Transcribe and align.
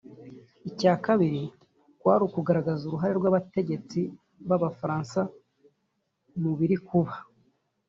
Icya 0.69 0.93
kabiri 1.05 1.43
kwari 1.99 2.21
ukugaragaza 2.27 2.81
uruhare 2.85 3.13
rw’abategetsi 3.19 3.99
b’abafaransa 4.47 5.19
mu 6.41 6.51
biri 6.59 6.77
kuba 6.87 7.13